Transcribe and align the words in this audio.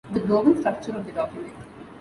The 0.11 0.19
global 0.19 0.55
structure 0.57 0.95
of 0.97 1.05
the 1.05 1.11
document. 1.11 1.53